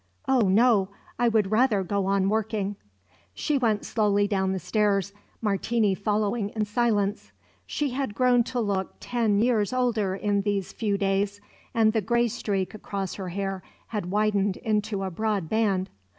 [0.27, 0.89] "Oh, no!
[1.19, 2.75] I would rather go on working."
[3.35, 7.31] She went slowly down the stairs, Martini following in silence.
[7.67, 11.39] She had grown to look ten years older in these few days,
[11.75, 15.87] and the gray streak across her hair had widened into a broad band.